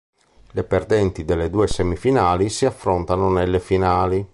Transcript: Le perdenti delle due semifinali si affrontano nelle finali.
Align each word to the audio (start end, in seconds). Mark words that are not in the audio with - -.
Le 0.53 0.63
perdenti 0.63 1.23
delle 1.23 1.51
due 1.51 1.67
semifinali 1.67 2.49
si 2.49 2.65
affrontano 2.65 3.29
nelle 3.29 3.59
finali. 3.59 4.27